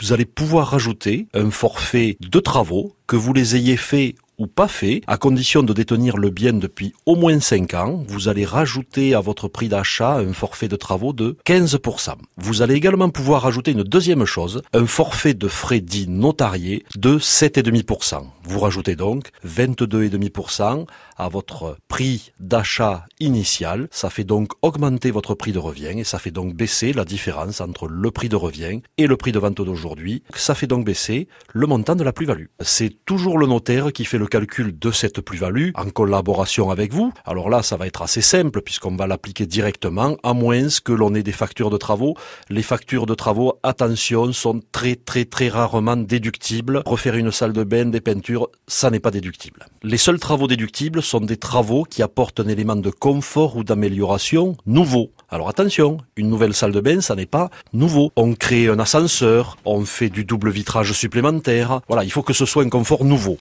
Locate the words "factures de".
41.32-41.76, 42.62-43.14